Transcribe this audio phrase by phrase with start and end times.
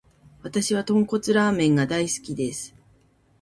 [0.41, 2.73] わたしは豚骨ラーメンが大好きです。